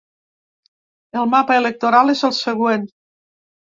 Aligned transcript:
El 1.23 1.29
mapa 1.33 1.57
electoral 1.63 2.13
és 2.17 2.25
el 2.31 2.35
següent. 2.41 2.89